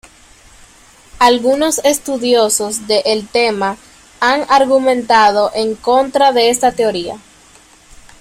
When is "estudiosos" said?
1.85-2.87